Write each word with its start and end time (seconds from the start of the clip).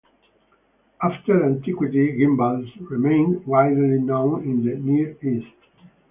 After 1.03 1.45
antiquity, 1.45 2.13
gimbals 2.13 2.65
remained 2.89 3.45
widely 3.45 3.99
known 4.01 4.41
in 4.45 4.65
the 4.65 4.73
Near 4.75 5.15
East. 5.21 5.53